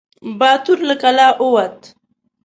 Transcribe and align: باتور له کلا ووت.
باتور 0.39 0.79
له 0.89 0.95
کلا 1.03 1.27
ووت. 1.41 1.79